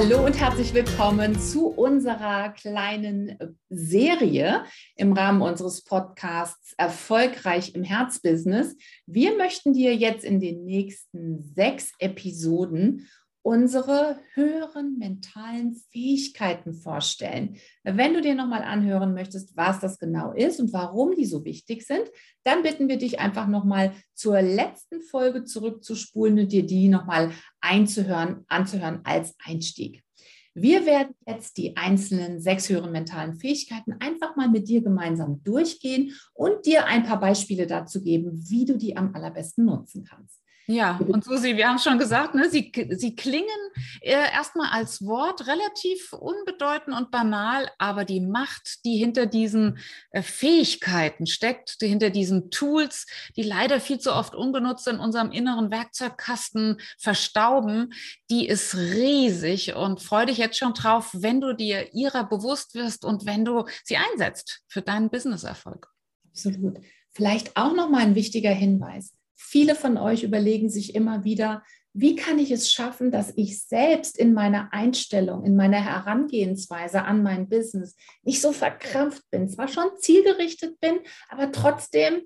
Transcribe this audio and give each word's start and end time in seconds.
Hallo 0.00 0.24
und 0.24 0.38
herzlich 0.38 0.74
willkommen 0.74 1.36
zu 1.40 1.66
unserer 1.66 2.50
kleinen 2.50 3.36
Serie 3.68 4.62
im 4.94 5.12
Rahmen 5.12 5.42
unseres 5.42 5.82
Podcasts 5.82 6.72
Erfolgreich 6.78 7.74
im 7.74 7.82
Herzbusiness. 7.82 8.76
Wir 9.06 9.36
möchten 9.36 9.72
dir 9.72 9.96
jetzt 9.96 10.24
in 10.24 10.38
den 10.38 10.64
nächsten 10.64 11.42
sechs 11.42 11.90
Episoden 11.98 13.08
unsere 13.48 14.18
höheren 14.34 14.98
mentalen 14.98 15.74
Fähigkeiten 15.90 16.74
vorstellen. 16.74 17.56
Wenn 17.82 18.12
du 18.12 18.20
dir 18.20 18.34
nochmal 18.34 18.62
anhören 18.62 19.14
möchtest, 19.14 19.56
was 19.56 19.80
das 19.80 19.98
genau 19.98 20.32
ist 20.32 20.60
und 20.60 20.74
warum 20.74 21.14
die 21.14 21.24
so 21.24 21.46
wichtig 21.46 21.86
sind, 21.86 22.02
dann 22.44 22.62
bitten 22.62 22.88
wir 22.88 22.98
dich 22.98 23.20
einfach 23.20 23.48
nochmal 23.48 23.94
zur 24.12 24.42
letzten 24.42 25.00
Folge 25.00 25.44
zurückzuspulen 25.44 26.38
und 26.40 26.52
dir 26.52 26.66
die 26.66 26.88
nochmal 26.88 27.32
einzuhören, 27.62 28.44
anzuhören 28.48 29.00
als 29.04 29.34
Einstieg. 29.42 30.02
Wir 30.52 30.84
werden 30.84 31.14
jetzt 31.26 31.56
die 31.56 31.74
einzelnen 31.74 32.42
sechs 32.42 32.68
höheren 32.68 32.92
mentalen 32.92 33.36
Fähigkeiten 33.36 33.94
einfach 34.00 34.36
mal 34.36 34.50
mit 34.50 34.68
dir 34.68 34.82
gemeinsam 34.82 35.42
durchgehen 35.42 36.12
und 36.34 36.66
dir 36.66 36.84
ein 36.84 37.04
paar 37.04 37.18
Beispiele 37.18 37.66
dazu 37.66 38.02
geben, 38.02 38.30
wie 38.50 38.66
du 38.66 38.76
die 38.76 38.94
am 38.94 39.14
allerbesten 39.14 39.64
nutzen 39.64 40.04
kannst. 40.04 40.42
Ja, 40.70 41.00
und 41.08 41.24
Susi, 41.24 41.56
wir 41.56 41.66
haben 41.66 41.78
schon 41.78 41.98
gesagt, 41.98 42.34
ne, 42.34 42.50
sie, 42.50 42.70
sie 42.90 43.16
klingen 43.16 43.48
äh, 44.02 44.10
erstmal 44.10 44.68
als 44.68 45.02
Wort 45.02 45.46
relativ 45.46 46.12
unbedeutend 46.12 46.94
und 46.94 47.10
banal, 47.10 47.70
aber 47.78 48.04
die 48.04 48.20
Macht, 48.20 48.84
die 48.84 48.98
hinter 48.98 49.24
diesen 49.24 49.78
äh, 50.10 50.20
Fähigkeiten 50.20 51.26
steckt, 51.26 51.80
die 51.80 51.86
hinter 51.86 52.10
diesen 52.10 52.50
Tools, 52.50 53.06
die 53.34 53.44
leider 53.44 53.80
viel 53.80 53.98
zu 53.98 54.12
oft 54.12 54.34
ungenutzt 54.34 54.86
in 54.88 54.98
unserem 54.98 55.32
inneren 55.32 55.70
Werkzeugkasten 55.70 56.82
verstauben, 56.98 57.94
die 58.28 58.46
ist 58.46 58.76
riesig 58.76 59.74
und 59.74 60.02
freu 60.02 60.26
dich 60.26 60.36
jetzt 60.36 60.58
schon 60.58 60.74
drauf, 60.74 61.12
wenn 61.14 61.40
du 61.40 61.54
dir 61.54 61.94
ihrer 61.94 62.24
bewusst 62.24 62.74
wirst 62.74 63.06
und 63.06 63.24
wenn 63.24 63.46
du 63.46 63.64
sie 63.84 63.96
einsetzt 63.96 64.60
für 64.68 64.82
deinen 64.82 65.08
Businesserfolg. 65.08 65.88
Absolut. 66.26 66.78
Vielleicht 67.14 67.56
auch 67.56 67.74
noch 67.74 67.88
mal 67.88 68.02
ein 68.02 68.14
wichtiger 68.14 68.52
Hinweis 68.52 69.14
Viele 69.40 69.76
von 69.76 69.96
euch 69.96 70.24
überlegen 70.24 70.68
sich 70.68 70.96
immer 70.96 71.22
wieder, 71.22 71.62
wie 71.92 72.16
kann 72.16 72.40
ich 72.40 72.50
es 72.50 72.70
schaffen, 72.70 73.12
dass 73.12 73.32
ich 73.36 73.62
selbst 73.62 74.18
in 74.18 74.34
meiner 74.34 74.72
Einstellung, 74.72 75.44
in 75.44 75.54
meiner 75.54 75.82
Herangehensweise 75.82 77.04
an 77.04 77.22
mein 77.22 77.48
Business 77.48 77.96
nicht 78.24 78.40
so 78.40 78.52
verkrampft 78.52 79.22
bin, 79.30 79.48
zwar 79.48 79.68
schon 79.68 79.88
zielgerichtet 79.98 80.80
bin, 80.80 80.98
aber 81.28 81.52
trotzdem 81.52 82.22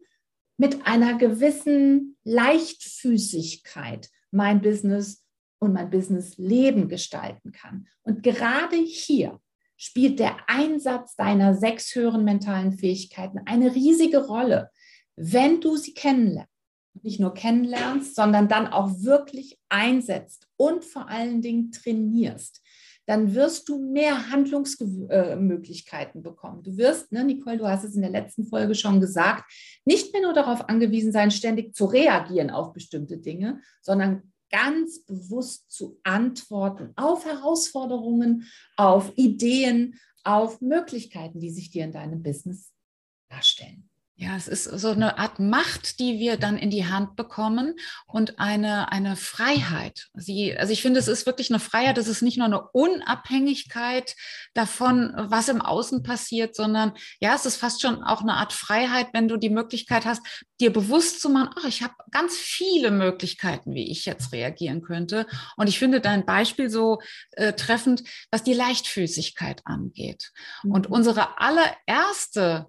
mit 0.56 0.86
einer 0.86 1.18
gewissen 1.18 2.16
Leichtfüßigkeit 2.24 4.08
mein 4.30 4.62
Business 4.62 5.24
und 5.58 5.74
mein 5.74 5.90
Businessleben 5.90 6.88
gestalten 6.88 7.52
kann. 7.52 7.88
Und 8.04 8.22
gerade 8.22 8.76
hier 8.76 9.38
spielt 9.76 10.18
der 10.18 10.48
Einsatz 10.48 11.14
deiner 11.14 11.54
sechs 11.54 11.94
höheren 11.94 12.24
mentalen 12.24 12.72
Fähigkeiten 12.72 13.40
eine 13.44 13.74
riesige 13.74 14.26
Rolle, 14.26 14.70
wenn 15.14 15.60
du 15.60 15.76
sie 15.76 15.92
kennenlernst 15.92 16.51
nicht 17.02 17.20
nur 17.20 17.34
kennenlernst, 17.34 18.14
sondern 18.14 18.48
dann 18.48 18.66
auch 18.66 18.90
wirklich 19.02 19.58
einsetzt 19.68 20.48
und 20.56 20.84
vor 20.84 21.08
allen 21.08 21.42
Dingen 21.42 21.72
trainierst, 21.72 22.62
dann 23.06 23.34
wirst 23.34 23.68
du 23.68 23.78
mehr 23.78 24.30
Handlungsmöglichkeiten 24.30 26.22
bekommen. 26.22 26.62
Du 26.62 26.76
wirst, 26.76 27.10
ne, 27.10 27.24
Nicole, 27.24 27.58
du 27.58 27.66
hast 27.66 27.84
es 27.84 27.96
in 27.96 28.02
der 28.02 28.10
letzten 28.10 28.46
Folge 28.46 28.74
schon 28.74 29.00
gesagt, 29.00 29.44
nicht 29.84 30.12
mehr 30.12 30.22
nur 30.22 30.34
darauf 30.34 30.68
angewiesen 30.68 31.12
sein, 31.12 31.30
ständig 31.30 31.74
zu 31.74 31.86
reagieren 31.86 32.50
auf 32.50 32.72
bestimmte 32.72 33.18
Dinge, 33.18 33.60
sondern 33.80 34.32
ganz 34.50 35.04
bewusst 35.04 35.70
zu 35.70 35.98
antworten 36.04 36.92
auf 36.96 37.24
Herausforderungen, 37.24 38.46
auf 38.76 39.12
Ideen, 39.16 39.98
auf 40.24 40.60
Möglichkeiten, 40.60 41.40
die 41.40 41.50
sich 41.50 41.70
dir 41.70 41.84
in 41.84 41.92
deinem 41.92 42.22
Business 42.22 42.72
darstellen. 43.28 43.88
Ja, 44.22 44.36
es 44.36 44.46
ist 44.46 44.64
so 44.64 44.90
eine 44.90 45.18
Art 45.18 45.40
Macht, 45.40 45.98
die 45.98 46.20
wir 46.20 46.36
dann 46.36 46.56
in 46.56 46.70
die 46.70 46.86
Hand 46.86 47.16
bekommen 47.16 47.74
und 48.06 48.38
eine, 48.38 48.92
eine 48.92 49.16
Freiheit. 49.16 50.10
Sie, 50.14 50.56
also 50.56 50.72
ich 50.72 50.80
finde, 50.80 51.00
es 51.00 51.08
ist 51.08 51.26
wirklich 51.26 51.50
eine 51.50 51.58
Freiheit. 51.58 51.98
Es 51.98 52.06
ist 52.06 52.22
nicht 52.22 52.36
nur 52.38 52.46
eine 52.46 52.62
Unabhängigkeit 52.68 54.14
davon, 54.54 55.12
was 55.16 55.48
im 55.48 55.60
Außen 55.60 56.04
passiert, 56.04 56.54
sondern 56.54 56.92
ja, 57.18 57.34
es 57.34 57.46
ist 57.46 57.56
fast 57.56 57.82
schon 57.82 58.04
auch 58.04 58.22
eine 58.22 58.34
Art 58.34 58.52
Freiheit, 58.52 59.08
wenn 59.12 59.26
du 59.26 59.36
die 59.38 59.50
Möglichkeit 59.50 60.04
hast, 60.04 60.22
dir 60.60 60.72
bewusst 60.72 61.20
zu 61.20 61.28
machen, 61.28 61.50
ach, 61.58 61.64
ich 61.64 61.82
habe 61.82 61.94
ganz 62.12 62.36
viele 62.36 62.92
Möglichkeiten, 62.92 63.74
wie 63.74 63.90
ich 63.90 64.04
jetzt 64.04 64.32
reagieren 64.32 64.82
könnte. 64.82 65.26
Und 65.56 65.68
ich 65.68 65.80
finde 65.80 66.00
dein 66.00 66.24
Beispiel 66.24 66.70
so 66.70 67.00
äh, 67.32 67.54
treffend, 67.54 68.04
was 68.30 68.44
die 68.44 68.54
Leichtfüßigkeit 68.54 69.62
angeht. 69.64 70.30
Und 70.62 70.88
mhm. 70.88 70.94
unsere 70.94 71.40
allererste 71.40 72.68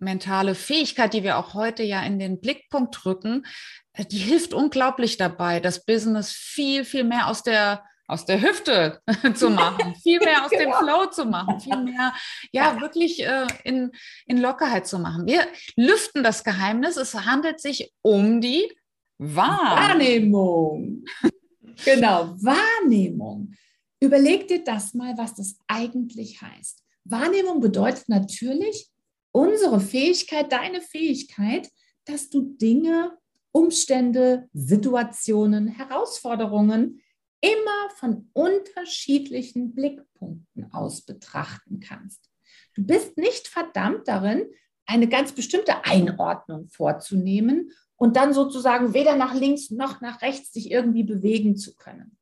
mentale 0.00 0.54
Fähigkeit, 0.54 1.14
die 1.14 1.22
wir 1.22 1.38
auch 1.38 1.54
heute 1.54 1.82
ja 1.82 2.02
in 2.02 2.18
den 2.18 2.40
Blickpunkt 2.40 3.04
rücken, 3.04 3.46
äh, 3.92 4.04
die 4.04 4.18
hilft 4.18 4.54
unglaublich 4.54 5.16
dabei, 5.16 5.60
das 5.60 5.84
Business 5.84 6.32
viel, 6.32 6.84
viel 6.84 7.04
mehr 7.04 7.28
aus 7.28 7.42
der 7.42 7.82
aus 8.06 8.26
der 8.26 8.40
Hüfte 8.42 9.00
zu 9.34 9.50
machen, 9.50 9.94
viel 10.02 10.18
mehr 10.20 10.44
aus 10.44 10.50
genau. 10.50 10.62
dem 10.62 10.72
Flow 10.72 11.06
zu 11.06 11.24
machen, 11.24 11.60
viel 11.60 11.76
mehr, 11.82 12.12
ja, 12.52 12.80
wirklich 12.80 13.24
äh, 13.24 13.46
in, 13.64 13.92
in 14.26 14.38
Lockerheit 14.38 14.86
zu 14.86 14.98
machen. 14.98 15.26
Wir 15.26 15.46
lüften 15.76 16.22
das 16.22 16.44
Geheimnis. 16.44 16.96
Es 16.96 17.14
handelt 17.14 17.60
sich 17.60 17.92
um 18.02 18.40
die 18.40 18.70
Wahrnehmung. 19.18 21.04
genau, 21.84 22.34
Wahrnehmung. 22.42 23.54
Überleg 24.00 24.48
dir 24.48 24.62
das 24.62 24.92
mal, 24.92 25.16
was 25.16 25.34
das 25.34 25.56
eigentlich 25.66 26.42
heißt. 26.42 26.82
Wahrnehmung 27.04 27.60
bedeutet 27.60 28.08
natürlich, 28.08 28.90
unsere 29.34 29.80
Fähigkeit, 29.80 30.52
deine 30.52 30.80
Fähigkeit, 30.80 31.68
dass 32.04 32.30
du 32.30 32.42
Dinge, 32.56 33.18
Umstände, 33.50 34.48
Situationen, 34.52 35.66
Herausforderungen 35.66 37.00
immer 37.40 37.90
von 37.96 38.30
unterschiedlichen 38.32 39.74
Blickpunkten 39.74 40.72
aus 40.72 41.02
betrachten 41.02 41.80
kannst. 41.80 42.30
Du 42.74 42.86
bist 42.86 43.16
nicht 43.16 43.48
verdammt 43.48 44.06
darin, 44.06 44.46
eine 44.86 45.08
ganz 45.08 45.32
bestimmte 45.32 45.84
Einordnung 45.84 46.68
vorzunehmen 46.68 47.72
und 47.96 48.16
dann 48.16 48.34
sozusagen 48.34 48.94
weder 48.94 49.16
nach 49.16 49.34
links 49.34 49.70
noch 49.70 50.00
nach 50.00 50.22
rechts 50.22 50.52
sich 50.52 50.70
irgendwie 50.70 51.04
bewegen 51.04 51.56
zu 51.56 51.74
können. 51.74 52.18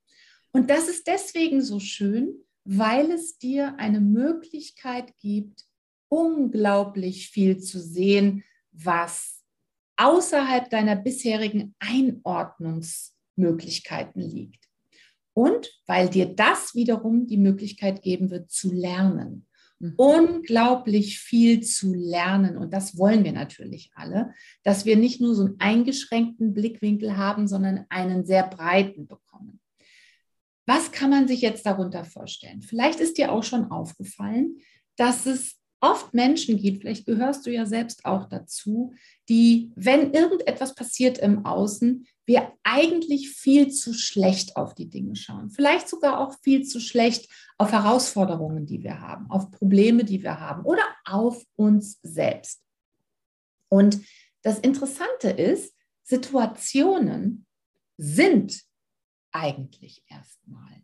Und 0.52 0.70
das 0.70 0.88
ist 0.88 1.06
deswegen 1.06 1.60
so 1.60 1.78
schön, 1.78 2.34
weil 2.64 3.10
es 3.10 3.38
dir 3.38 3.74
eine 3.78 4.00
Möglichkeit 4.00 5.12
gibt, 5.18 5.66
unglaublich 6.12 7.30
viel 7.30 7.58
zu 7.58 7.80
sehen, 7.80 8.44
was 8.70 9.42
außerhalb 9.96 10.68
deiner 10.68 10.94
bisherigen 10.94 11.74
Einordnungsmöglichkeiten 11.78 14.20
liegt. 14.20 14.68
Und 15.32 15.70
weil 15.86 16.10
dir 16.10 16.26
das 16.26 16.74
wiederum 16.74 17.26
die 17.26 17.38
Möglichkeit 17.38 18.02
geben 18.02 18.30
wird 18.30 18.50
zu 18.50 18.70
lernen. 18.70 19.46
Mhm. 19.78 19.94
Unglaublich 19.96 21.18
viel 21.18 21.62
zu 21.62 21.94
lernen. 21.94 22.58
Und 22.58 22.74
das 22.74 22.98
wollen 22.98 23.24
wir 23.24 23.32
natürlich 23.32 23.90
alle, 23.94 24.34
dass 24.64 24.84
wir 24.84 24.98
nicht 24.98 25.22
nur 25.22 25.34
so 25.34 25.46
einen 25.46 25.58
eingeschränkten 25.60 26.52
Blickwinkel 26.52 27.16
haben, 27.16 27.48
sondern 27.48 27.86
einen 27.88 28.26
sehr 28.26 28.46
breiten 28.46 29.06
bekommen. 29.06 29.60
Was 30.66 30.92
kann 30.92 31.08
man 31.08 31.26
sich 31.26 31.40
jetzt 31.40 31.64
darunter 31.64 32.04
vorstellen? 32.04 32.60
Vielleicht 32.60 33.00
ist 33.00 33.16
dir 33.16 33.32
auch 33.32 33.44
schon 33.44 33.70
aufgefallen, 33.70 34.58
dass 34.96 35.24
es 35.24 35.61
oft 35.82 36.14
Menschen 36.14 36.56
gibt, 36.56 36.82
vielleicht 36.82 37.06
gehörst 37.06 37.44
du 37.44 37.50
ja 37.50 37.66
selbst 37.66 38.04
auch 38.04 38.28
dazu, 38.28 38.94
die, 39.28 39.72
wenn 39.74 40.12
irgendetwas 40.12 40.74
passiert 40.74 41.18
im 41.18 41.44
Außen, 41.44 42.06
wir 42.24 42.52
eigentlich 42.62 43.30
viel 43.30 43.70
zu 43.72 43.92
schlecht 43.92 44.56
auf 44.56 44.74
die 44.74 44.88
Dinge 44.88 45.16
schauen. 45.16 45.50
Vielleicht 45.50 45.88
sogar 45.88 46.20
auch 46.20 46.38
viel 46.40 46.62
zu 46.62 46.80
schlecht 46.80 47.28
auf 47.58 47.72
Herausforderungen, 47.72 48.64
die 48.64 48.84
wir 48.84 49.00
haben, 49.00 49.28
auf 49.28 49.50
Probleme, 49.50 50.04
die 50.04 50.22
wir 50.22 50.38
haben 50.38 50.64
oder 50.64 50.84
auf 51.04 51.44
uns 51.56 51.98
selbst. 52.02 52.62
Und 53.68 54.00
das 54.42 54.60
Interessante 54.60 55.30
ist, 55.30 55.74
Situationen 56.04 57.46
sind 57.96 58.62
eigentlich 59.32 60.04
erstmal. 60.08 60.82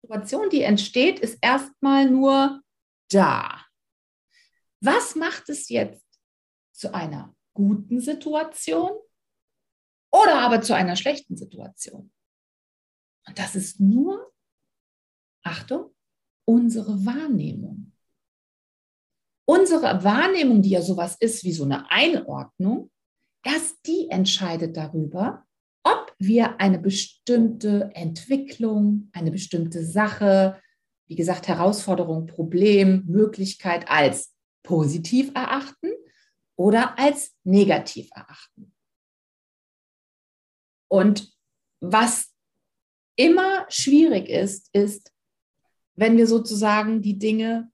Situation, 0.00 0.48
die 0.50 0.62
entsteht, 0.62 1.20
ist 1.20 1.38
erstmal 1.42 2.10
nur 2.10 2.62
da. 3.12 3.64
Was 4.80 5.14
macht 5.14 5.48
es 5.48 5.68
jetzt 5.68 6.06
zu 6.72 6.94
einer 6.94 7.34
guten 7.54 8.00
Situation 8.00 8.92
oder 10.12 10.40
aber 10.40 10.62
zu 10.62 10.74
einer 10.74 10.96
schlechten 10.96 11.36
Situation? 11.36 12.12
Und 13.26 13.38
das 13.38 13.54
ist 13.54 13.80
nur, 13.80 14.32
Achtung, 15.42 15.94
unsere 16.46 17.04
Wahrnehmung. 17.04 17.92
Unsere 19.46 20.02
Wahrnehmung, 20.04 20.62
die 20.62 20.70
ja 20.70 20.82
sowas 20.82 21.16
ist 21.20 21.44
wie 21.44 21.52
so 21.52 21.64
eine 21.64 21.90
Einordnung, 21.90 22.90
erst 23.44 23.86
die 23.86 24.08
entscheidet 24.08 24.76
darüber, 24.76 25.44
ob 25.82 26.14
wir 26.18 26.60
eine 26.60 26.78
bestimmte 26.78 27.90
Entwicklung, 27.94 29.10
eine 29.12 29.30
bestimmte 29.30 29.84
Sache, 29.84 30.60
wie 31.10 31.16
gesagt, 31.16 31.48
Herausforderung, 31.48 32.28
Problem, 32.28 33.02
Möglichkeit 33.06 33.90
als 33.90 34.32
positiv 34.62 35.32
erachten 35.34 35.90
oder 36.56 36.96
als 37.00 37.34
negativ 37.42 38.08
erachten. 38.14 38.72
Und 40.88 41.36
was 41.80 42.32
immer 43.16 43.66
schwierig 43.68 44.28
ist, 44.28 44.68
ist, 44.72 45.12
wenn 45.96 46.16
wir 46.16 46.28
sozusagen 46.28 47.02
die 47.02 47.18
Dinge 47.18 47.72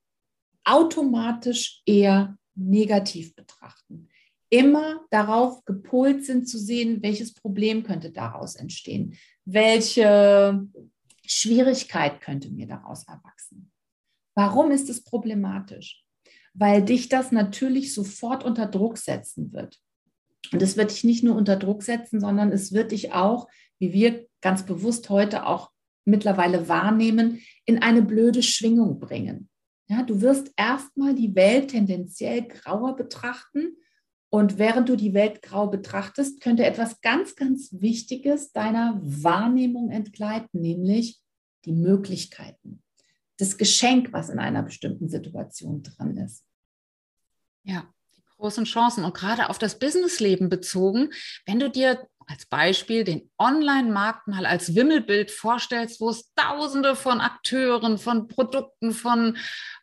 automatisch 0.64 1.82
eher 1.84 2.38
negativ 2.54 3.34
betrachten. 3.34 4.08
Immer 4.48 5.04
darauf 5.10 5.62
gepolt 5.66 6.24
sind 6.24 6.48
zu 6.48 6.58
sehen, 6.58 7.02
welches 7.02 7.34
Problem 7.34 7.82
könnte 7.82 8.12
daraus 8.12 8.54
entstehen, 8.54 9.18
welche 9.44 10.66
Schwierigkeit 11.26 12.20
könnte 12.20 12.50
mir 12.50 12.66
daraus 12.66 13.06
erwachsen. 13.06 13.70
Warum 14.34 14.70
ist 14.70 14.88
es 14.90 15.02
problematisch? 15.02 16.06
weil 16.58 16.82
dich 16.82 17.08
das 17.08 17.32
natürlich 17.32 17.92
sofort 17.92 18.44
unter 18.44 18.66
Druck 18.66 18.98
setzen 18.98 19.52
wird. 19.52 19.78
Und 20.52 20.62
es 20.62 20.76
wird 20.76 20.90
dich 20.90 21.04
nicht 21.04 21.22
nur 21.22 21.36
unter 21.36 21.56
Druck 21.56 21.82
setzen, 21.82 22.20
sondern 22.20 22.50
es 22.50 22.72
wird 22.72 22.92
dich 22.92 23.12
auch, 23.12 23.48
wie 23.78 23.92
wir 23.92 24.26
ganz 24.40 24.64
bewusst 24.64 25.10
heute 25.10 25.46
auch 25.46 25.70
mittlerweile 26.04 26.68
wahrnehmen, 26.68 27.42
in 27.64 27.82
eine 27.82 28.00
blöde 28.00 28.42
Schwingung 28.42 29.00
bringen. 29.00 29.50
Ja, 29.88 30.02
du 30.02 30.20
wirst 30.20 30.52
erstmal 30.56 31.14
die 31.14 31.34
Welt 31.34 31.72
tendenziell 31.72 32.42
grauer 32.42 32.96
betrachten. 32.96 33.76
Und 34.28 34.58
während 34.58 34.88
du 34.88 34.96
die 34.96 35.14
Welt 35.14 35.42
grau 35.42 35.68
betrachtest, 35.68 36.40
könnte 36.40 36.64
etwas 36.64 37.00
ganz, 37.00 37.36
ganz 37.36 37.70
Wichtiges 37.72 38.52
deiner 38.52 38.98
Wahrnehmung 39.02 39.90
entgleiten, 39.90 40.60
nämlich 40.60 41.20
die 41.64 41.72
Möglichkeiten, 41.72 42.82
das 43.38 43.56
Geschenk, 43.56 44.12
was 44.12 44.28
in 44.28 44.38
einer 44.38 44.62
bestimmten 44.62 45.08
Situation 45.08 45.82
drin 45.82 46.16
ist. 46.16 46.44
Ja, 47.62 47.84
die 48.16 48.22
großen 48.36 48.64
Chancen 48.64 49.04
und 49.04 49.14
gerade 49.14 49.48
auf 49.48 49.58
das 49.58 49.78
Businessleben 49.78 50.48
bezogen, 50.48 51.10
wenn 51.46 51.60
du 51.60 51.70
dir 51.70 52.06
als 52.26 52.46
Beispiel 52.46 53.04
den 53.04 53.30
Online-Markt 53.38 54.26
mal 54.26 54.46
als 54.46 54.74
Wimmelbild 54.74 55.30
vorstellst, 55.30 56.00
wo 56.00 56.10
es 56.10 56.32
Tausende 56.34 56.96
von 56.96 57.20
Akteuren, 57.20 57.98
von 57.98 58.26
Produkten, 58.26 58.92
von 58.92 59.36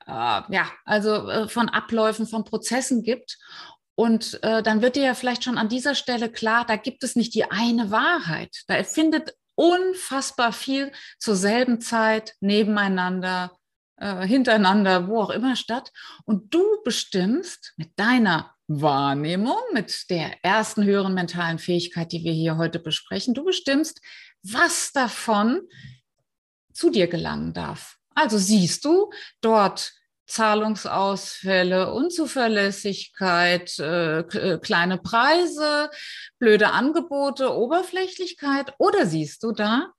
äh, 0.05 0.11
ja, 0.11 0.69
also 0.83 1.29
äh, 1.29 1.47
von 1.47 1.69
Abläufen, 1.69 2.27
von 2.27 2.43
Prozessen 2.43 3.03
gibt. 3.03 3.37
Und 3.95 4.41
äh, 4.43 4.63
dann 4.63 4.81
wird 4.81 4.95
dir 4.95 5.03
ja 5.03 5.13
vielleicht 5.13 5.43
schon 5.43 5.57
an 5.57 5.69
dieser 5.69 5.95
Stelle 5.95 6.31
klar, 6.31 6.65
da 6.65 6.75
gibt 6.77 7.03
es 7.03 7.15
nicht 7.15 7.35
die 7.35 7.49
eine 7.51 7.91
Wahrheit. 7.91 8.63
Da 8.67 8.83
findet 8.83 9.35
unfassbar 9.55 10.51
viel 10.51 10.91
zur 11.19 11.35
selben 11.35 11.79
Zeit 11.79 12.33
nebeneinander 12.39 13.55
äh, 13.97 14.25
hintereinander, 14.25 15.07
wo 15.07 15.21
auch 15.21 15.29
immer 15.29 15.55
statt. 15.55 15.91
Und 16.25 16.53
du 16.53 16.63
bestimmst 16.83 17.73
mit 17.77 17.91
deiner 17.95 18.53
Wahrnehmung, 18.67 19.59
mit 19.73 20.09
der 20.09 20.43
ersten 20.43 20.83
höheren 20.83 21.13
mentalen 21.13 21.59
Fähigkeit, 21.59 22.11
die 22.11 22.23
wir 22.23 22.33
hier 22.33 22.57
heute 22.57 22.79
besprechen, 22.79 23.33
du 23.33 23.43
bestimmst, 23.43 24.01
was 24.41 24.91
davon 24.91 25.61
zu 26.73 26.89
dir 26.89 27.07
gelangen 27.07 27.53
darf. 27.53 27.97
Also 28.15 28.37
siehst 28.37 28.83
du 28.85 29.11
dort 29.41 29.93
Zahlungsausfälle, 30.33 31.93
Unzuverlässigkeit, 31.93 33.77
äh, 33.79 34.19
äh 34.19 34.59
kleine 34.59 34.97
Preise, 34.97 35.89
blöde 36.39 36.71
Angebote, 36.71 37.55
Oberflächlichkeit 37.55 38.73
oder 38.79 39.05
siehst 39.05 39.43
du 39.43 39.51
da 39.51 39.93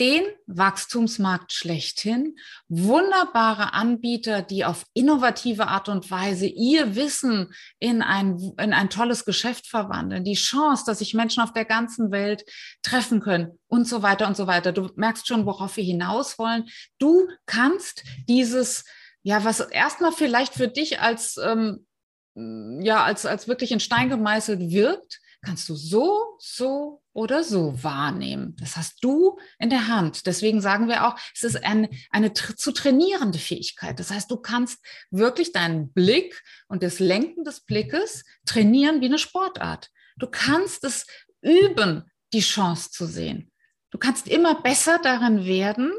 den 0.00 0.24
Wachstumsmarkt 0.46 1.52
schlechthin, 1.52 2.36
wunderbare 2.68 3.72
Anbieter, 3.72 4.42
die 4.42 4.64
auf 4.64 4.84
innovative 4.94 5.68
Art 5.68 5.88
und 5.88 6.10
Weise 6.10 6.46
ihr 6.46 6.96
Wissen 6.96 7.52
in 7.78 8.02
ein, 8.02 8.52
in 8.58 8.72
ein 8.72 8.90
tolles 8.90 9.24
Geschäft 9.24 9.66
verwandeln, 9.66 10.24
die 10.24 10.34
Chance, 10.34 10.84
dass 10.86 10.98
sich 10.98 11.14
Menschen 11.14 11.42
auf 11.42 11.52
der 11.52 11.66
ganzen 11.66 12.10
Welt 12.10 12.44
treffen 12.82 13.20
können 13.20 13.58
und 13.68 13.86
so 13.86 14.02
weiter 14.02 14.26
und 14.26 14.36
so 14.36 14.46
weiter. 14.46 14.72
Du 14.72 14.90
merkst 14.96 15.28
schon, 15.28 15.46
worauf 15.46 15.76
wir 15.76 15.84
hinaus 15.84 16.38
wollen. 16.38 16.64
Du 16.98 17.28
kannst 17.46 18.02
dieses, 18.28 18.84
ja, 19.22 19.44
was 19.44 19.60
erstmal 19.60 20.12
vielleicht 20.12 20.54
für 20.54 20.68
dich 20.68 21.00
als, 21.00 21.36
ähm, 21.36 21.86
ja, 22.34 23.04
als, 23.04 23.26
als 23.26 23.48
wirklich 23.48 23.72
in 23.72 23.80
Stein 23.80 24.08
gemeißelt 24.08 24.70
wirkt, 24.70 25.20
kannst 25.42 25.68
du 25.68 25.74
so, 25.74 26.36
so 26.38 27.02
oder 27.12 27.44
so 27.44 27.82
wahrnehmen. 27.82 28.56
Das 28.58 28.76
hast 28.76 29.02
du 29.04 29.38
in 29.58 29.70
der 29.70 29.88
Hand. 29.88 30.26
Deswegen 30.26 30.60
sagen 30.60 30.88
wir 30.88 31.06
auch, 31.06 31.16
es 31.34 31.42
ist 31.42 31.62
ein, 31.64 31.88
eine 32.10 32.32
zu 32.32 32.72
trainierende 32.72 33.38
Fähigkeit. 33.38 33.98
Das 33.98 34.10
heißt, 34.10 34.30
du 34.30 34.36
kannst 34.36 34.78
wirklich 35.10 35.52
deinen 35.52 35.92
Blick 35.92 36.42
und 36.68 36.82
das 36.82 37.00
Lenken 37.00 37.44
des 37.44 37.60
Blickes 37.60 38.24
trainieren 38.46 39.00
wie 39.00 39.06
eine 39.06 39.18
Sportart. 39.18 39.90
Du 40.16 40.28
kannst 40.28 40.84
es 40.84 41.06
üben, 41.42 42.10
die 42.32 42.40
Chance 42.40 42.90
zu 42.90 43.06
sehen. 43.06 43.50
Du 43.90 43.98
kannst 43.98 44.26
immer 44.26 44.62
besser 44.62 44.98
darin 45.02 45.44
werden, 45.44 45.92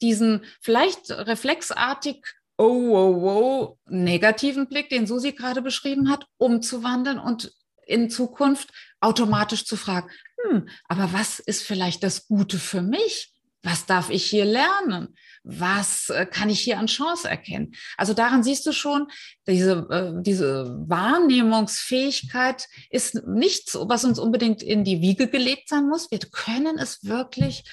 diesen 0.00 0.44
vielleicht 0.62 1.10
reflexartig 1.10 2.24
oh, 2.56 2.64
oh, 2.64 3.28
oh, 3.28 3.78
negativen 3.86 4.68
Blick, 4.68 4.88
den 4.88 5.06
Susi 5.06 5.32
gerade 5.32 5.62
beschrieben 5.62 6.10
hat, 6.10 6.26
umzuwandeln 6.36 7.18
und 7.18 7.52
in 7.86 8.10
Zukunft 8.10 8.70
automatisch 9.00 9.64
zu 9.64 9.76
fragen, 9.76 10.10
hm, 10.42 10.68
aber 10.88 11.12
was 11.12 11.38
ist 11.38 11.62
vielleicht 11.62 12.02
das 12.02 12.26
Gute 12.26 12.58
für 12.58 12.82
mich? 12.82 13.30
Was 13.62 13.86
darf 13.86 14.10
ich 14.10 14.24
hier 14.24 14.44
lernen? 14.44 15.16
Was 15.42 16.10
äh, 16.10 16.26
kann 16.26 16.50
ich 16.50 16.60
hier 16.60 16.78
an 16.78 16.86
Chance 16.86 17.28
erkennen? 17.28 17.74
Also 17.96 18.12
daran 18.12 18.42
siehst 18.42 18.66
du 18.66 18.72
schon, 18.72 19.06
diese, 19.46 19.86
äh, 19.90 20.22
diese 20.22 20.76
Wahrnehmungsfähigkeit 20.86 22.66
ist 22.90 23.26
nichts, 23.26 23.74
was 23.74 24.04
uns 24.04 24.18
unbedingt 24.18 24.62
in 24.62 24.84
die 24.84 25.00
Wiege 25.00 25.28
gelegt 25.28 25.70
sein 25.70 25.88
muss. 25.88 26.10
Wir 26.10 26.18
können 26.18 26.78
es 26.78 27.04
wirklich 27.04 27.64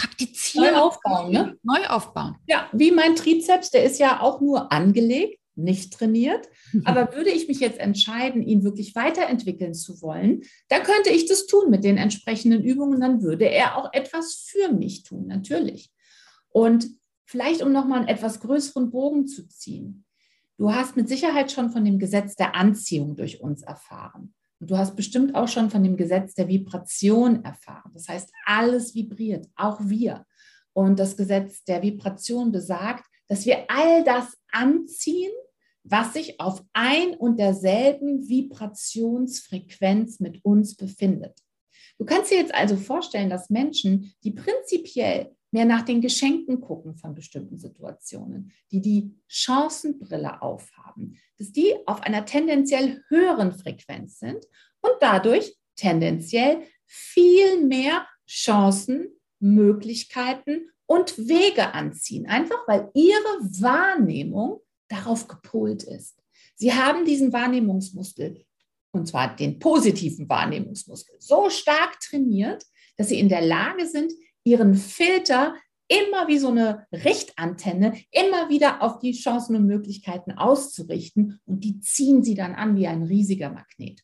praktizieren. 0.00 0.72
Neu 0.72 0.80
aufbauen, 0.80 1.32
ne? 1.32 1.56
Neu 1.62 1.86
aufbauen. 1.86 2.36
Ja, 2.46 2.68
wie 2.72 2.90
mein 2.92 3.16
Trizeps, 3.16 3.70
der 3.70 3.84
ist 3.84 3.98
ja 3.98 4.20
auch 4.20 4.40
nur 4.40 4.72
angelegt 4.72 5.38
nicht 5.58 5.92
trainiert. 5.92 6.48
Aber 6.84 7.14
würde 7.14 7.30
ich 7.30 7.48
mich 7.48 7.60
jetzt 7.60 7.78
entscheiden, 7.78 8.42
ihn 8.42 8.62
wirklich 8.62 8.94
weiterentwickeln 8.94 9.74
zu 9.74 10.00
wollen, 10.00 10.42
dann 10.68 10.82
könnte 10.82 11.10
ich 11.10 11.26
das 11.26 11.46
tun 11.46 11.70
mit 11.70 11.84
den 11.84 11.98
entsprechenden 11.98 12.62
Übungen. 12.62 13.00
Dann 13.00 13.22
würde 13.22 13.46
er 13.46 13.76
auch 13.76 13.92
etwas 13.92 14.46
für 14.48 14.72
mich 14.72 15.02
tun, 15.02 15.26
natürlich. 15.26 15.90
Und 16.48 16.88
vielleicht, 17.24 17.62
um 17.62 17.72
nochmal 17.72 18.00
einen 18.00 18.08
etwas 18.08 18.40
größeren 18.40 18.90
Bogen 18.90 19.26
zu 19.26 19.46
ziehen. 19.48 20.04
Du 20.56 20.72
hast 20.72 20.96
mit 20.96 21.08
Sicherheit 21.08 21.52
schon 21.52 21.70
von 21.70 21.84
dem 21.84 21.98
Gesetz 21.98 22.34
der 22.34 22.54
Anziehung 22.54 23.16
durch 23.16 23.40
uns 23.40 23.62
erfahren. 23.62 24.34
Du 24.60 24.76
hast 24.76 24.96
bestimmt 24.96 25.34
auch 25.34 25.48
schon 25.48 25.70
von 25.70 25.82
dem 25.84 25.96
Gesetz 25.96 26.34
der 26.34 26.48
Vibration 26.48 27.44
erfahren. 27.44 27.92
Das 27.94 28.08
heißt, 28.08 28.30
alles 28.44 28.94
vibriert, 28.94 29.46
auch 29.54 29.80
wir. 29.82 30.24
Und 30.72 30.98
das 30.98 31.16
Gesetz 31.16 31.64
der 31.64 31.82
Vibration 31.82 32.50
besagt, 32.50 33.04
dass 33.28 33.46
wir 33.46 33.70
all 33.70 34.02
das 34.04 34.36
anziehen, 34.50 35.32
was 35.84 36.12
sich 36.12 36.40
auf 36.40 36.64
ein 36.72 37.14
und 37.14 37.38
derselben 37.38 38.28
Vibrationsfrequenz 38.28 40.20
mit 40.20 40.44
uns 40.44 40.74
befindet. 40.74 41.38
Du 41.98 42.04
kannst 42.04 42.30
dir 42.30 42.38
jetzt 42.38 42.54
also 42.54 42.76
vorstellen, 42.76 43.28
dass 43.28 43.50
Menschen, 43.50 44.14
die 44.22 44.30
prinzipiell 44.30 45.34
mehr 45.50 45.64
nach 45.64 45.82
den 45.82 46.00
Geschenken 46.00 46.60
gucken 46.60 46.94
von 46.94 47.14
bestimmten 47.14 47.58
Situationen, 47.58 48.52
die 48.70 48.80
die 48.80 49.14
Chancenbrille 49.26 50.42
aufhaben, 50.42 51.18
dass 51.38 51.52
die 51.52 51.74
auf 51.86 52.02
einer 52.02 52.24
tendenziell 52.24 53.02
höheren 53.08 53.52
Frequenz 53.52 54.18
sind 54.18 54.44
und 54.80 54.92
dadurch 55.00 55.56
tendenziell 55.74 56.62
viel 56.86 57.64
mehr 57.64 58.06
Chancen, 58.28 59.08
Möglichkeiten 59.40 60.70
und 60.86 61.16
Wege 61.16 61.74
anziehen, 61.74 62.26
einfach 62.26 62.66
weil 62.66 62.90
ihre 62.94 63.38
Wahrnehmung 63.60 64.60
darauf 64.88 65.28
gepolt 65.28 65.84
ist. 65.84 66.22
Sie 66.56 66.72
haben 66.72 67.04
diesen 67.04 67.32
Wahrnehmungsmuskel, 67.32 68.44
und 68.92 69.06
zwar 69.06 69.36
den 69.36 69.58
positiven 69.58 70.28
Wahrnehmungsmuskel, 70.28 71.16
so 71.18 71.50
stark 71.50 72.00
trainiert, 72.00 72.64
dass 72.96 73.08
sie 73.08 73.18
in 73.20 73.28
der 73.28 73.42
Lage 73.42 73.86
sind, 73.86 74.12
ihren 74.44 74.74
Filter 74.74 75.54
immer 75.88 76.28
wie 76.28 76.38
so 76.38 76.48
eine 76.48 76.86
Richtantenne 76.92 77.98
immer 78.10 78.48
wieder 78.48 78.82
auf 78.82 78.98
die 78.98 79.12
Chancen 79.12 79.56
und 79.56 79.66
Möglichkeiten 79.66 80.32
auszurichten 80.32 81.40
und 81.46 81.64
die 81.64 81.80
ziehen 81.80 82.22
sie 82.22 82.34
dann 82.34 82.54
an 82.54 82.76
wie 82.76 82.86
ein 82.86 83.02
riesiger 83.02 83.50
Magnet. 83.50 84.02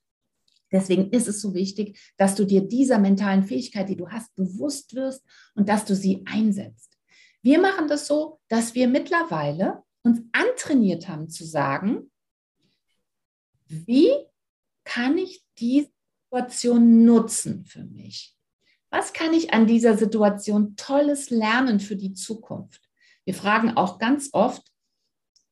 Deswegen 0.73 1.11
ist 1.11 1.29
es 1.29 1.41
so 1.41 1.55
wichtig, 1.55 2.01
dass 2.17 2.35
du 2.35 2.45
dir 2.45 2.63
dieser 2.63 2.99
mentalen 2.99 3.45
Fähigkeit, 3.45 3.89
die 3.89 3.97
du 3.97 4.09
hast, 4.09 4.35
bewusst 4.35 4.95
wirst 4.95 5.23
und 5.55 5.69
dass 5.69 5.85
du 5.85 5.95
sie 5.95 6.25
einsetzt. 6.27 6.99
Wir 7.43 7.61
machen 7.61 7.87
das 7.87 8.07
so, 8.07 8.41
dass 8.49 8.75
wir 8.75 8.89
mittlerweile 8.89 9.83
uns 10.03 10.21
antrainiert 10.33 11.07
haben 11.09 11.29
zu 11.29 11.45
sagen, 11.45 12.11
wie 13.67 14.11
kann 14.85 15.19
ich 15.19 15.45
die 15.59 15.89
Situation 16.31 17.05
nutzen 17.05 17.65
für 17.65 17.85
mich? 17.85 18.35
Was 18.91 19.13
kann 19.13 19.33
ich 19.33 19.53
an 19.53 19.67
dieser 19.67 19.97
Situation 19.97 20.77
Tolles 20.77 21.31
lernen 21.31 21.81
für 21.81 21.97
die 21.97 22.13
Zukunft? 22.13 22.83
Wir 23.25 23.35
fragen 23.35 23.77
auch 23.77 23.99
ganz 23.99 24.31
oft, 24.33 24.63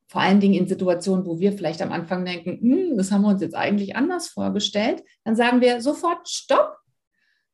vor 0.07 0.21
allen 0.21 0.41
Dingen 0.41 0.55
in 0.55 0.69
Situationen, 0.69 1.25
wo 1.25 1.41
wir 1.41 1.53
vielleicht 1.53 1.81
am 1.81 1.91
Anfang 1.91 2.25
denken, 2.25 2.61
hm, 2.61 2.97
das 2.97 3.11
haben 3.11 3.23
wir 3.23 3.31
uns 3.31 3.41
jetzt 3.41 3.55
eigentlich 3.55 3.97
anders 3.97 4.29
vorgestellt, 4.29 5.03
dann 5.25 5.35
sagen 5.35 5.61
wir 5.61 5.81
sofort 5.81 6.29
Stopp, 6.29 6.77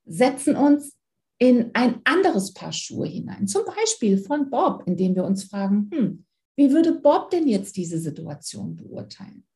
setzen 0.05 0.57
uns 0.57 0.99
in 1.39 1.71
ein 1.75 2.01
anderes 2.05 2.53
Paar 2.53 2.73
Schuhe 2.73 3.07
hinein. 3.07 3.47
Zum 3.47 3.63
Beispiel 3.65 4.19
von 4.19 4.51
Bob, 4.51 4.83
indem 4.87 5.15
wir 5.15 5.25
uns 5.25 5.45
fragen, 5.45 5.89
hm, 5.93 6.25
wie 6.57 6.73
würde 6.73 6.93
Bob 6.93 7.31
denn 7.31 7.47
jetzt 7.47 7.77
diese 7.77 7.99
Situation 7.99 8.75
beurteilen? 8.75 9.47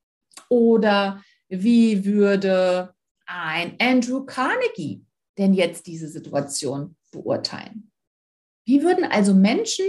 Oder 0.48 1.22
wie 1.52 2.06
würde 2.06 2.94
ein 3.26 3.76
Andrew 3.78 4.24
Carnegie 4.24 5.04
denn 5.36 5.52
jetzt 5.52 5.86
diese 5.86 6.08
Situation 6.08 6.96
beurteilen? 7.10 7.90
Wie 8.64 8.82
würden 8.82 9.04
also 9.04 9.34
Menschen, 9.34 9.84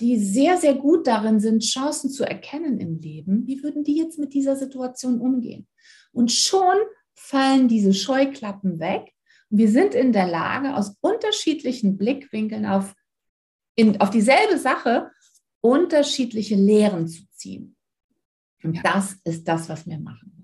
die 0.00 0.18
sehr, 0.18 0.56
sehr 0.56 0.74
gut 0.74 1.06
darin 1.06 1.38
sind, 1.38 1.62
Chancen 1.62 2.10
zu 2.10 2.24
erkennen 2.24 2.80
im 2.80 2.98
Leben, 2.98 3.46
wie 3.46 3.62
würden 3.62 3.84
die 3.84 3.96
jetzt 3.96 4.18
mit 4.18 4.32
dieser 4.32 4.56
Situation 4.56 5.20
umgehen? 5.20 5.68
Und 6.12 6.32
schon 6.32 6.76
fallen 7.14 7.68
diese 7.68 7.92
Scheuklappen 7.92 8.80
weg. 8.80 9.12
Und 9.50 9.58
wir 9.58 9.68
sind 9.68 9.94
in 9.94 10.12
der 10.12 10.26
Lage, 10.26 10.74
aus 10.74 10.96
unterschiedlichen 11.00 11.98
Blickwinkeln 11.98 12.64
auf, 12.64 12.94
in, 13.74 14.00
auf 14.00 14.08
dieselbe 14.08 14.58
Sache 14.58 15.10
unterschiedliche 15.60 16.56
Lehren 16.56 17.06
zu 17.06 17.28
ziehen. 17.32 17.76
Und 18.62 18.80
das 18.82 19.16
ist 19.24 19.46
das, 19.46 19.68
was 19.68 19.86
wir 19.86 19.98
machen. 19.98 20.41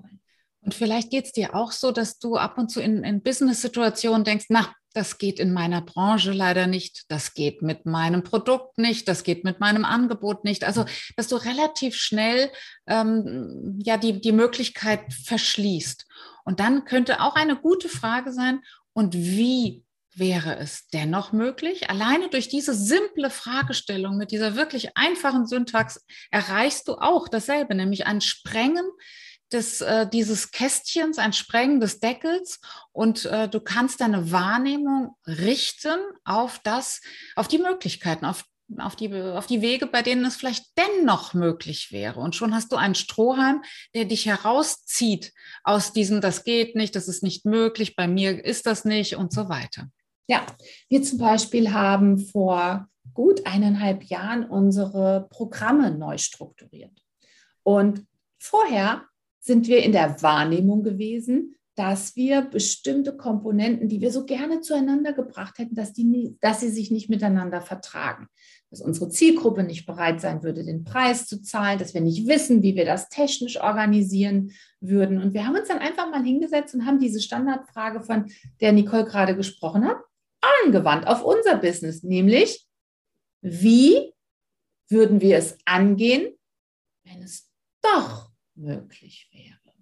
Und 0.68 0.74
vielleicht 0.74 1.08
geht 1.08 1.24
es 1.24 1.32
dir 1.32 1.54
auch 1.54 1.72
so, 1.72 1.92
dass 1.92 2.18
du 2.18 2.36
ab 2.36 2.58
und 2.58 2.70
zu 2.70 2.82
in, 2.82 3.02
in 3.02 3.22
Business-Situationen 3.22 4.22
denkst, 4.22 4.48
na, 4.50 4.70
das 4.92 5.16
geht 5.16 5.40
in 5.40 5.54
meiner 5.54 5.80
Branche 5.80 6.30
leider 6.30 6.66
nicht, 6.66 7.06
das 7.08 7.32
geht 7.32 7.62
mit 7.62 7.86
meinem 7.86 8.22
Produkt 8.22 8.76
nicht, 8.76 9.08
das 9.08 9.22
geht 9.24 9.44
mit 9.44 9.60
meinem 9.60 9.86
Angebot 9.86 10.44
nicht. 10.44 10.64
Also, 10.64 10.84
dass 11.16 11.28
du 11.28 11.36
relativ 11.36 11.96
schnell 11.96 12.50
ähm, 12.86 13.78
ja 13.82 13.96
die, 13.96 14.20
die 14.20 14.32
Möglichkeit 14.32 15.10
verschließt. 15.10 16.04
Und 16.44 16.60
dann 16.60 16.84
könnte 16.84 17.22
auch 17.22 17.34
eine 17.34 17.56
gute 17.56 17.88
Frage 17.88 18.30
sein, 18.30 18.60
und 18.92 19.14
wie 19.14 19.86
wäre 20.16 20.58
es 20.58 20.88
dennoch 20.88 21.32
möglich? 21.32 21.88
Alleine 21.88 22.28
durch 22.28 22.50
diese 22.50 22.74
simple 22.74 23.30
Fragestellung 23.30 24.18
mit 24.18 24.32
dieser 24.32 24.54
wirklich 24.54 24.98
einfachen 24.98 25.46
Syntax 25.46 26.04
erreichst 26.30 26.88
du 26.88 26.96
auch 26.96 27.26
dasselbe, 27.26 27.74
nämlich 27.74 28.06
ein 28.06 28.20
Sprengen 28.20 28.84
des, 29.52 29.80
äh, 29.80 30.08
dieses 30.08 30.50
Kästchens, 30.50 31.18
ein 31.18 31.32
Sprengen 31.32 31.80
des 31.80 32.00
Deckels 32.00 32.60
und 32.92 33.24
äh, 33.26 33.48
du 33.48 33.60
kannst 33.60 34.00
deine 34.00 34.30
Wahrnehmung 34.30 35.16
richten 35.26 35.98
auf 36.24 36.60
das, 36.62 37.00
auf 37.36 37.48
die 37.48 37.58
Möglichkeiten, 37.58 38.24
auf, 38.24 38.44
auf, 38.78 38.96
die, 38.96 39.12
auf 39.14 39.46
die 39.46 39.62
Wege, 39.62 39.86
bei 39.86 40.02
denen 40.02 40.24
es 40.24 40.36
vielleicht 40.36 40.66
dennoch 40.76 41.34
möglich 41.34 41.92
wäre. 41.92 42.20
Und 42.20 42.36
schon 42.36 42.54
hast 42.54 42.72
du 42.72 42.76
einen 42.76 42.94
Strohhalm, 42.94 43.62
der 43.94 44.04
dich 44.04 44.26
herauszieht 44.26 45.32
aus 45.64 45.92
diesem, 45.92 46.20
das 46.20 46.44
geht 46.44 46.76
nicht, 46.76 46.94
das 46.94 47.08
ist 47.08 47.22
nicht 47.22 47.44
möglich, 47.46 47.96
bei 47.96 48.06
mir 48.06 48.44
ist 48.44 48.66
das 48.66 48.84
nicht 48.84 49.16
und 49.16 49.32
so 49.32 49.48
weiter. 49.48 49.88
Ja, 50.26 50.44
wir 50.90 51.02
zum 51.02 51.18
Beispiel 51.18 51.72
haben 51.72 52.18
vor 52.18 52.88
gut 53.14 53.46
eineinhalb 53.46 54.04
Jahren 54.04 54.44
unsere 54.44 55.26
Programme 55.30 55.90
neu 55.90 56.18
strukturiert. 56.18 57.02
Und 57.62 58.06
vorher 58.38 59.07
sind 59.40 59.66
wir 59.68 59.82
in 59.82 59.92
der 59.92 60.22
Wahrnehmung 60.22 60.82
gewesen, 60.82 61.54
dass 61.78 62.16
wir 62.16 62.42
bestimmte 62.42 63.16
Komponenten, 63.16 63.88
die 63.88 64.00
wir 64.00 64.10
so 64.10 64.24
gerne 64.24 64.60
zueinander 64.60 65.12
gebracht 65.12 65.58
hätten, 65.58 65.76
dass, 65.76 65.92
die, 65.92 66.36
dass 66.40 66.58
sie 66.58 66.70
sich 66.70 66.90
nicht 66.90 67.08
miteinander 67.08 67.60
vertragen. 67.60 68.26
Dass 68.70 68.80
unsere 68.80 69.08
Zielgruppe 69.10 69.62
nicht 69.62 69.86
bereit 69.86 70.20
sein 70.20 70.42
würde, 70.42 70.64
den 70.64 70.82
Preis 70.82 71.28
zu 71.28 71.40
zahlen, 71.40 71.78
dass 71.78 71.94
wir 71.94 72.00
nicht 72.00 72.26
wissen, 72.26 72.64
wie 72.64 72.74
wir 72.74 72.84
das 72.84 73.08
technisch 73.10 73.60
organisieren 73.60 74.50
würden. 74.80 75.22
Und 75.22 75.34
wir 75.34 75.46
haben 75.46 75.54
uns 75.54 75.68
dann 75.68 75.78
einfach 75.78 76.10
mal 76.10 76.24
hingesetzt 76.24 76.74
und 76.74 76.84
haben 76.84 76.98
diese 76.98 77.20
Standardfrage, 77.20 78.00
von 78.00 78.26
der 78.60 78.72
Nicole 78.72 79.04
gerade 79.04 79.36
gesprochen 79.36 79.84
hat, 79.84 79.98
angewandt 80.64 81.06
auf 81.06 81.24
unser 81.24 81.58
Business, 81.58 82.02
nämlich 82.02 82.66
wie 83.40 84.12
würden 84.88 85.20
wir 85.20 85.36
es 85.36 85.56
angehen, 85.64 86.34
wenn 87.04 87.22
es 87.22 87.48
doch 87.82 88.27
möglich 88.58 89.28
wäre. 89.32 89.74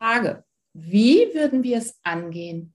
Frage, 0.00 0.44
wie 0.72 1.34
würden 1.34 1.62
wir 1.62 1.78
es 1.78 1.98
angehen, 2.02 2.74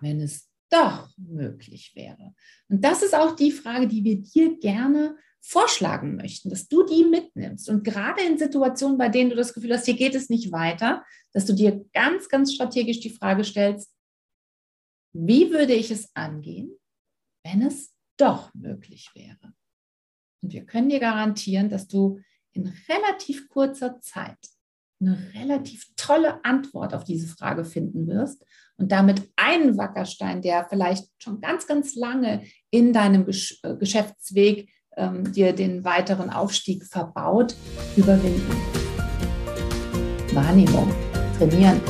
wenn 0.00 0.20
es 0.20 0.50
doch 0.70 1.10
möglich 1.18 1.92
wäre? 1.94 2.34
Und 2.68 2.82
das 2.84 3.02
ist 3.02 3.14
auch 3.14 3.36
die 3.36 3.52
Frage, 3.52 3.86
die 3.86 4.02
wir 4.02 4.16
dir 4.22 4.58
gerne 4.58 5.16
vorschlagen 5.40 6.16
möchten, 6.16 6.48
dass 6.48 6.68
du 6.68 6.84
die 6.84 7.04
mitnimmst. 7.04 7.68
Und 7.68 7.84
gerade 7.84 8.22
in 8.22 8.38
Situationen, 8.38 8.96
bei 8.96 9.10
denen 9.10 9.30
du 9.30 9.36
das 9.36 9.52
Gefühl 9.52 9.74
hast, 9.74 9.84
hier 9.84 9.96
geht 9.96 10.14
es 10.14 10.30
nicht 10.30 10.52
weiter, 10.52 11.04
dass 11.32 11.44
du 11.44 11.52
dir 11.52 11.84
ganz, 11.92 12.28
ganz 12.30 12.54
strategisch 12.54 13.00
die 13.00 13.10
Frage 13.10 13.44
stellst, 13.44 13.94
wie 15.12 15.50
würde 15.50 15.74
ich 15.74 15.90
es 15.90 16.10
angehen, 16.16 16.76
wenn 17.44 17.62
es 17.62 17.94
doch 18.16 18.52
möglich 18.54 19.10
wäre? 19.14 19.54
Und 20.42 20.52
wir 20.52 20.64
können 20.64 20.88
dir 20.88 21.00
garantieren, 21.00 21.68
dass 21.68 21.88
du 21.88 22.20
in 22.54 22.72
relativ 22.88 23.48
kurzer 23.48 24.00
Zeit 24.00 24.38
eine 25.00 25.18
relativ 25.34 25.86
tolle 25.96 26.44
Antwort 26.44 26.94
auf 26.94 27.04
diese 27.04 27.26
Frage 27.26 27.64
finden 27.64 28.06
wirst 28.06 28.42
und 28.76 28.90
damit 28.90 29.22
einen 29.36 29.76
Wackerstein, 29.76 30.42
der 30.42 30.66
vielleicht 30.68 31.06
schon 31.18 31.40
ganz, 31.40 31.66
ganz 31.66 31.94
lange 31.94 32.42
in 32.70 32.92
deinem 32.92 33.26
äh, 33.28 33.76
Geschäftsweg 33.76 34.70
ähm, 34.96 35.32
dir 35.32 35.52
den 35.52 35.84
weiteren 35.84 36.30
Aufstieg 36.30 36.84
verbaut, 36.84 37.54
überwinden. 37.96 38.56
Wahrnehmung 40.32 40.92
trainieren 41.38 41.80